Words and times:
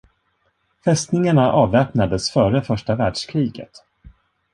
Fästningarna 0.85 1.51
avväpnades 1.51 2.31
före 2.31 2.61
första 2.61 2.95
världskriget. 2.95 3.71